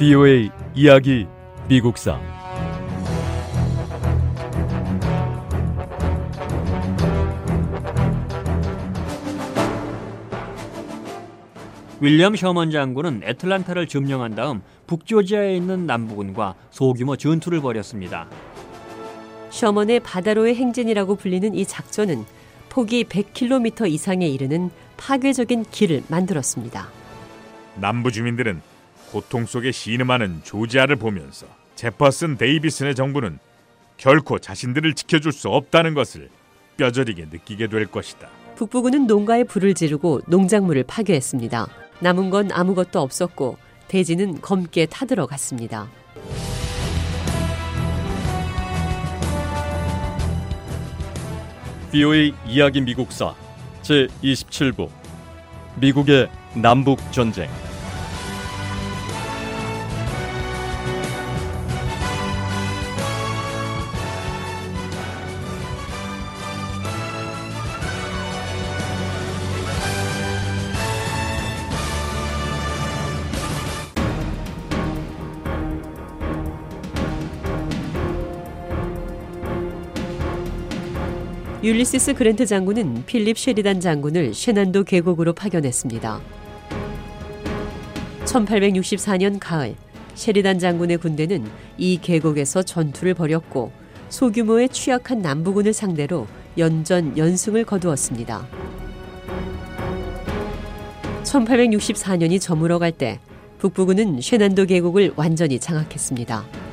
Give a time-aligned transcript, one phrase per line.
[0.00, 1.26] VOA 이야기
[1.68, 2.18] 미국사
[12.00, 18.26] 윌리엄 셔먼 장군은 애틀란타를 점령한 다음 북조지아에 있는 남부군과 소규모 전투를 벌였습니다.
[19.50, 22.24] 셔먼의 바다로의 행진이라고 불리는 이 작전은
[22.70, 26.88] 폭이 100km 이상에 이르는 파괴적인 길을 만들었습니다.
[27.76, 28.62] 남부 주민들은
[29.10, 33.38] 고통 속에 신음하는 조지아를 보면서 제퍼슨 데이비슨의 정부는
[33.96, 36.30] 결코 자신들을 지켜줄 수 없다는 것을
[36.76, 38.28] 뼈저리게 느끼게 될 것이다.
[38.56, 41.66] 북부군은 농가에 불을 지르고 농작물을 파괴했습니다.
[42.00, 45.88] 남은 건 아무것도 없었고 대지는 검게 타들어갔습니다.
[51.90, 53.34] VOA 이야기 미국사
[53.82, 54.88] 제 27부
[55.80, 57.48] 미국의 남북 전쟁
[81.62, 86.18] 율리시스 그랜트 장군은 필립 쉐리단 장군을 쉐난도 계곡으로 파견했습니다.
[88.24, 89.74] 1864년 가을
[90.14, 93.72] 쉐리단 장군의 군대는 이 계곡에서 전투를 벌였고
[94.08, 98.46] 소규모의 취약한 남부군을 상대로 연전 연승을 거두었습니다.
[101.24, 103.20] 1864년이 저물어 갈 때
[103.58, 106.69] 북부군은 쉐난도 계곡을 완전히 장악했습니다.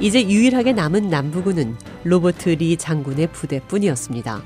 [0.00, 4.42] 이제 유일하게 남은 남부군은 로버트 리 장군의 부대뿐이었습니다.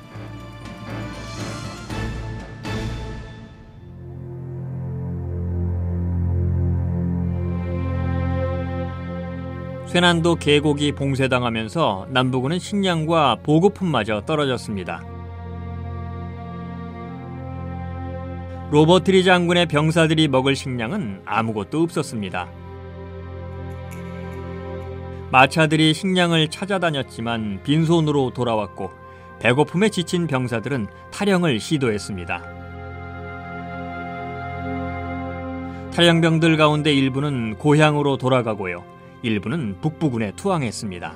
[9.86, 15.04] 셰넌도 계곡이 봉쇄당하면서 남부군은 식량과 보급품마저 떨어졌습니다.
[18.70, 22.61] 로버트 리 장군의 병사들이 먹을 식량은 아무것도 없었습니다.
[25.32, 28.90] 마차들이 식량을 찾아다녔지만 빈손으로 돌아왔고
[29.40, 32.42] 배고픔에 지친 병사들은 탈영을 시도했습니다.
[35.94, 38.84] 탈영병들 가운데 일부는 고향으로 돌아가고요.
[39.22, 41.14] 일부는 북부군에 투항했습니다.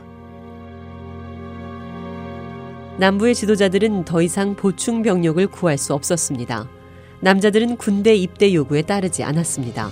[2.97, 6.67] 남부의 지도자들은 더 이상 보충 병력을 구할 수 없었습니다.
[7.21, 9.91] 남자들은 군대 입대 요구에 따르지 않았습니다.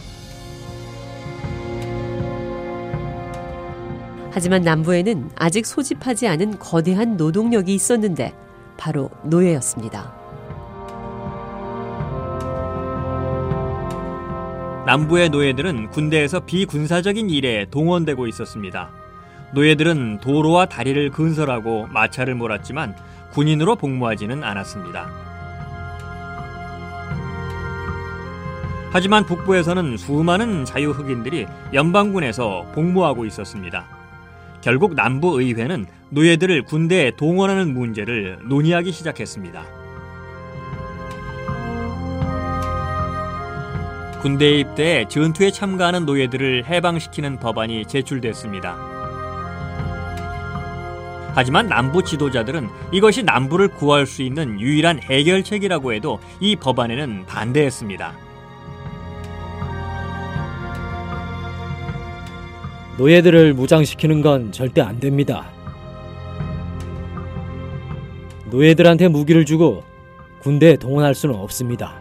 [4.35, 8.35] 하지만 남부에는 아직 소집하지 않은 거대한 노동력이 있었는데
[8.77, 10.13] 바로 노예였습니다.
[14.87, 18.91] 남부의 노예들은 군대에서 비군사적인 일에 동원되고 있었습니다.
[19.53, 22.97] 노예들은 도로와 다리를 건설하고 마차를 몰았지만
[23.31, 25.11] 군인으로 복무하지는 않았습니다.
[28.91, 33.94] 하지만 북부에서는 수많은 자유 흑인들이 연방군에서 복무하고 있었습니다.
[34.65, 39.63] 결국 남부 의회는 노예들을 군대에 동원하는 문제를 논의하기 시작했습니다.
[44.23, 48.75] 군대에 입대해 전투에 참가하는 노예들을 해방시키는 법안이 제출됐습니다.
[51.35, 58.24] 하지만 남부 지도자들은 이것이 남부를 구할 수 있는 유일한 해결책이라고 해도 이 법안에는 반대했습니다.
[62.99, 65.51] 노예들을 무장시키는 건 절대 안 됩니다.
[68.51, 69.83] 노예들한테 무기를 주고
[70.41, 72.01] 군대에 동원할 수는 없습니다.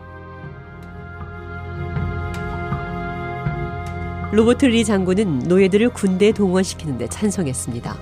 [4.34, 7.96] 로버트 리 장군은 노예들을 군대에 동원시키는데 찬성했습니다.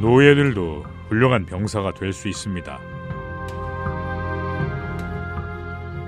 [0.00, 2.78] 노예들도 훌륭한 병사가 될 수 있습니다.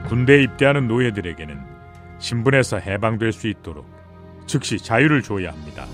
[0.08, 1.58] 군대에 입대하는 노예들에게는
[2.18, 3.95] 신분에서 해방될 수 있도록
[4.46, 5.86] 즉시 자유를 줘야 합니다.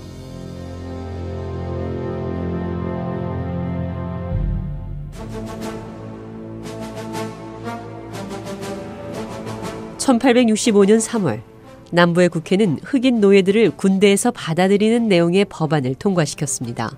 [9.97, 11.41] (1865년 3월)
[11.91, 16.91] 남부의 국회는 흑인 노예들을 군대에서 받아들이는 내용의 법안을 통과시켰습니다.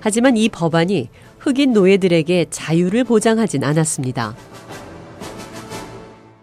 [0.00, 1.08] 하지만 이 법안이
[1.38, 4.34] 흑인 노예들에게 자유를 보장하진 않았습니다.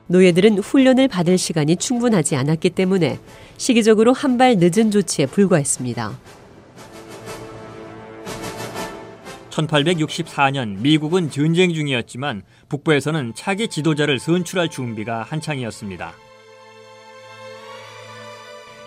[0.09, 3.19] 노예들은 훈련을 받을 시간이 충분하지 않았기 때문에
[3.57, 6.17] 시기적으로 한 발 늦은 조치에 불과했습니다.
[9.50, 16.13] 1864년 미국은 전쟁 중이었지만 북부에서는 차기 지도자를 선출할 준비가 한창이었습니다.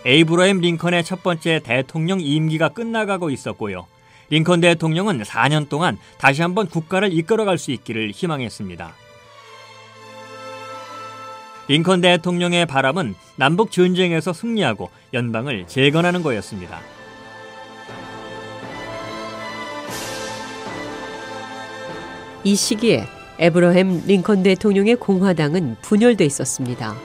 [0.06, 3.86] 에이브러햄 링컨의 첫 번째 대통령 임기가 끝나가고 있었고요.
[4.30, 8.94] 링컨 대통령은 4년 동안 다시 한번 국가를 이끌어갈 수 있기를 희망했습니다.
[11.68, 16.80] 링컨 대통령의 바람은 남북 전쟁에서 승리하고 연방을 재건하는 거였습니다.
[22.44, 23.04] 이 시기에
[23.38, 26.96] 에브러햄 링컨 대통령의 공화당은 분열돼 있었습니다.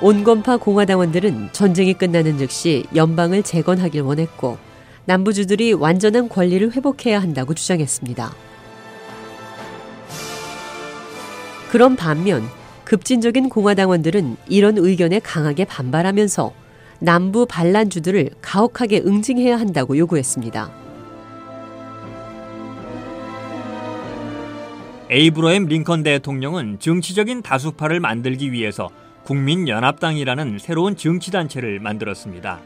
[0.00, 4.58] 온건파 공화당원들은 전쟁이 끝나는 즉시 연방을 재건하길 원했고
[5.04, 8.51] 남부주들이 완전한 권리를 회복해야 한다고 주장했습니다.
[11.72, 12.42] 그런 반면
[12.84, 16.52] 급진적인 공화당원들은 이런 의견에 강하게 반발하면서
[16.98, 20.70] 남부 반란주들을 가혹하게 응징해야 한다고 요구했습니다.
[25.08, 28.90] 에이브러햄 링컨 대통령은 정치적인 다수파를 만들기 위해서
[29.22, 32.60] 국민연합당이라는 새로운 정치단체를 만들었습니다.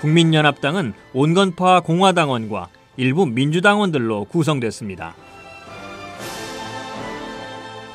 [0.00, 5.25] 국민연합당은 온건파 공화당원과 일부 민주당원들로 구성됐습니다.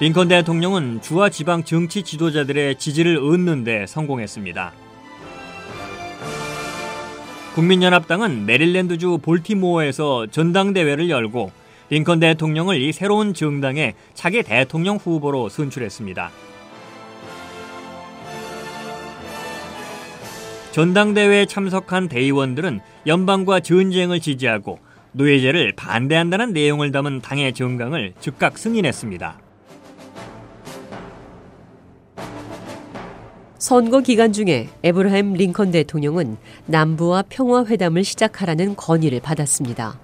[0.02, 4.74] 링컨 대통령은 주와 지방 정치 지도자들의 지지를 얻는 데 성공했습니다.
[7.54, 11.52] 국민연합당은 메릴랜드주 볼티모어에서 전당대회를 열고
[11.92, 16.32] 링컨 대통령을 이 새로운 정당의 차기 대통령 후보로 선출했습니다.
[20.72, 24.80] 전당대회에 참석한 대의원들은 연방과 전쟁을 지지하고
[25.12, 29.51] 노예제를 반대한다는 내용을 담은 당의 정강을 즉각 승인했습니다.
[33.62, 40.00] 선거 기간 중에 에브라햄 링컨 대통령은 남부와 평화 회담을 시작하라는 건의를 받았습니다.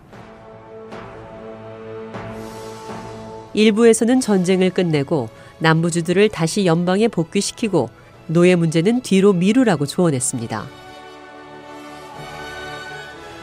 [3.55, 7.89] 일부에서는 전쟁을 끝내고 남부주들을 다시 연방에 복귀시키고
[8.27, 10.67] 노예 문제는 뒤로 미루라고 조언했습니다.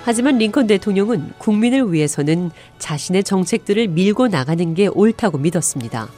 [0.04, 6.08] 하지만 링컨 대통령은 국민을 위해서는 자신의 정책들을 밀고 나가는 게 옳다고 믿었습니다.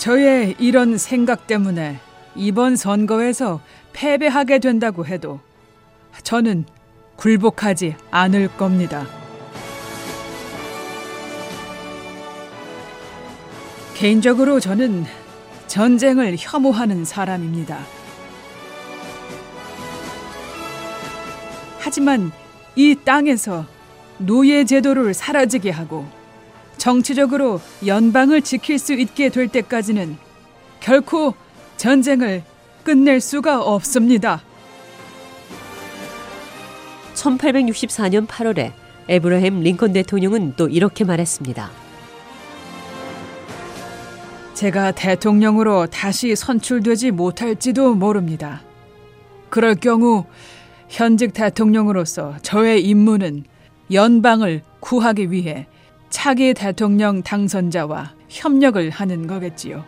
[0.00, 2.00] 저의 이런 생각 때문에
[2.34, 3.60] 이번 선거에서
[3.92, 5.40] 패배하게 된다고 해도
[6.22, 6.64] 저는
[7.16, 9.06] 굴복하지 않을 겁니다.
[13.92, 15.04] 개인적으로 저는
[15.66, 17.80] 전쟁을 혐오하는 사람입니다.
[21.78, 22.32] 하지만
[22.74, 23.66] 이 땅에서
[24.16, 26.19] 노예 제도를 사라지게 하고
[26.80, 30.16] 정치적으로 연방을 지킬 수 있게 될 때까지는
[30.80, 31.34] 결코
[31.76, 32.42] 전쟁을
[32.82, 34.42] 끝낼 수가 없습니다.
[37.14, 38.72] 1864년 8월에
[39.08, 41.70] 에브라햄 링컨 대통령은 또 이렇게 말했습니다.
[44.54, 48.62] 제가 대통령으로 다시 선출되지 못할지도 모릅니다.
[49.50, 50.24] 그럴 경우
[50.88, 53.44] 현직 대통령으로서 저의 임무는
[53.92, 55.66] 연방을 구하기 위해
[56.22, 59.86] 차기 대통령 당선자와 협력을 하는 거겠지요.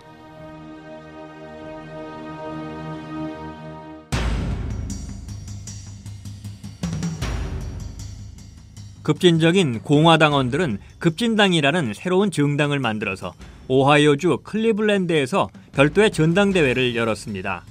[9.03, 13.35] 급진적인 공화당원들은 급진당이라는 새로운 정당을 만들어서
[13.69, 17.63] 오하이오주 클리블랜드에서 별도의 전당대회를 열었습니다.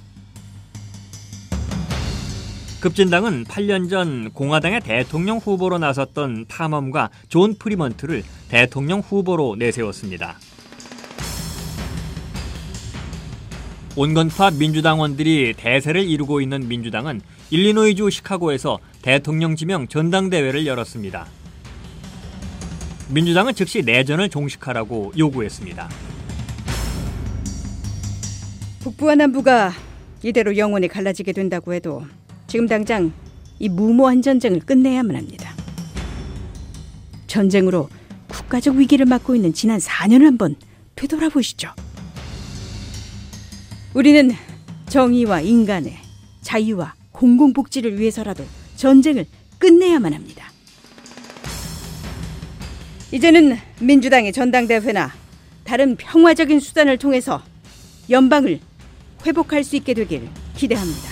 [2.82, 10.36] 급진당은 8년 전 공화당의 대통령 후보로 나섰던 탐험가 존 프리먼트를 대통령 후보로 내세웠습니다.
[13.94, 17.20] 온건파 민주당원들이 대세를 이루고 있는 민주당은
[17.50, 21.28] 일리노이주 시카고에서 대통령 지명 전당대회를 열었습니다.
[23.10, 25.88] 민주당은 즉시 내전을 종식하라고 요구했습니다.
[28.80, 29.70] 북부와 남부가
[30.24, 32.04] 이대로 영원히 갈라지게 된다고 해도
[32.52, 33.14] 지금 당장
[33.58, 35.54] 이 무모한 전쟁을 끝내야만 합니다.
[37.26, 37.88] 전쟁으로
[38.28, 40.56] 국가적 위기를 맞고 있는 지난 4년을 한번
[40.94, 41.70] 되돌아보시죠.
[43.94, 44.32] 우리는
[44.86, 45.96] 정의와 인간의
[46.42, 48.44] 자유와 공공복지를 위해서라도
[48.76, 49.24] 전쟁을
[49.58, 50.52] 끝내야만 합니다.
[53.12, 55.10] 이제는 민주당의 전당대회나
[55.64, 57.42] 다른 평화적인 수단을 통해서
[58.10, 58.60] 연방을
[59.24, 61.11] 회복할 수 있게 되길 기대합니다.